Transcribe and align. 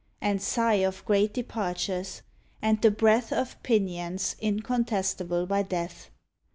And 0.19 0.41
sigh 0.41 0.81
of 0.83 1.05
great 1.05 1.31
Departures, 1.31 2.23
and 2.59 2.81
the 2.81 2.89
breath 2.89 3.29
20 3.29 3.35
DUJNDON 3.35 3.41
Of 3.51 3.61
pinions 3.61 4.35
incontestable 4.39 5.45
by 5.45 5.61
Death. 5.61 6.09